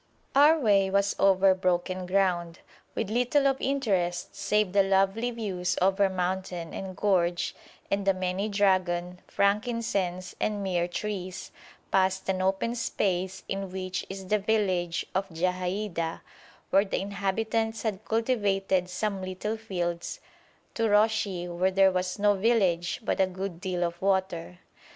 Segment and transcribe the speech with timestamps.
[0.35, 2.61] Our way was over broken ground,
[2.95, 7.53] with little of interest save the lovely views over mountain and gorge
[7.91, 11.51] and the many dragon, frankincense, and myrrh trees,
[11.91, 16.21] past an open space in which is the village of Jahaida,
[16.71, 20.19] where the inhabitants had cultivated some little fields,
[20.73, 24.61] to Röshi, where there was no village but a good deal of water.